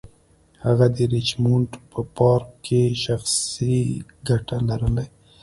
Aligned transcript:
هغه 0.65 0.85
د 0.95 0.97
ریچمونډ 1.13 1.69
په 1.91 1.99
پارک 2.17 2.49
کې 2.65 2.81
شخصي 3.05 3.77
ګټې 4.27 4.57
لرلې. 4.69 5.05